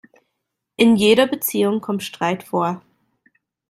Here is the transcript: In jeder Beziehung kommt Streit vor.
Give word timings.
In 0.77 0.95
jeder 0.95 1.27
Beziehung 1.27 1.79
kommt 1.79 2.01
Streit 2.01 2.41
vor. 2.41 2.81